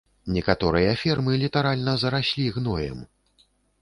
[0.35, 2.99] Некаторыя фермы літаральна зараслі гноем.